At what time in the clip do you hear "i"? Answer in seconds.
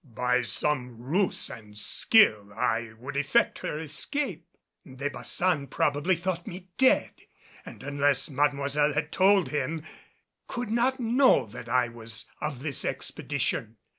2.55-2.93, 11.69-11.87